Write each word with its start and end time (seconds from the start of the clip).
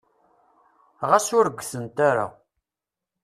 Ɣas 1.09 1.27
ur 1.39 1.47
gtent 1.57 1.97
ara. 2.09 2.27